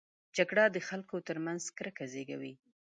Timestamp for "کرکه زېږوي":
1.77-2.53